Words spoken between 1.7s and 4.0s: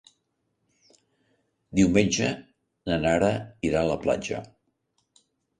Diumenge na Nara irà a